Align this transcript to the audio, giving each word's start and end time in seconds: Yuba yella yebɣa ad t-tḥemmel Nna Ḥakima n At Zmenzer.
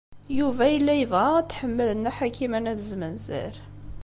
Yuba 0.37 0.63
yella 0.73 0.93
yebɣa 0.95 1.27
ad 1.39 1.45
t-tḥemmel 1.47 1.89
Nna 1.93 2.11
Ḥakima 2.17 2.59
n 2.59 2.69
At 2.71 2.79
Zmenzer. 2.89 3.55